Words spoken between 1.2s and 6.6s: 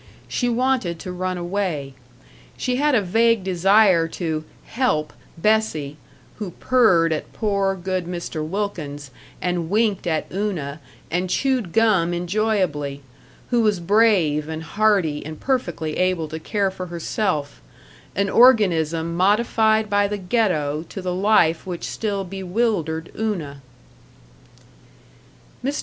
away. She had a vague desire to "help" Bessie, who